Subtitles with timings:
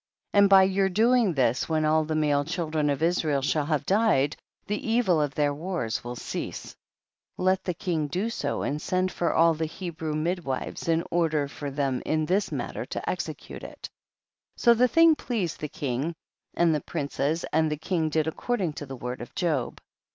[0.31, 0.41] 22.
[0.43, 4.35] And by your doing this, when all the male children of Israel shall have died,
[4.65, 6.75] the evil of their wars will cease;
[7.37, 8.55] let the king do so THE BOOK OF JASHER.
[8.61, 12.83] 209 and send for all the Hebrew mid wives and order them in this matter
[12.87, 13.91] to execute it;
[14.57, 16.15] so the thing pleased the king
[16.55, 19.79] and the princes, and the king did according to the word of Job.